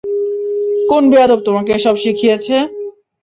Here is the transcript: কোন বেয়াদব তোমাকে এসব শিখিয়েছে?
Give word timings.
কোন 0.89 1.03
বেয়াদব 1.11 1.39
তোমাকে 1.47 1.71
এসব 1.73 1.95
শিখিয়েছে? 2.03 2.55